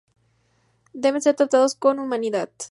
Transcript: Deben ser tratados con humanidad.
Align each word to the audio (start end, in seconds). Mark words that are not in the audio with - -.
Deben 0.95 1.21
ser 1.21 1.35
tratados 1.35 1.75
con 1.75 1.99
humanidad. 1.99 2.49